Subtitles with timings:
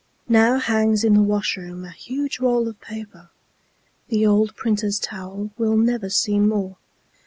[0.27, 3.29] Now hangs in the washroom a huge roll of paper
[4.07, 6.77] The old printer's towel we'll never see more.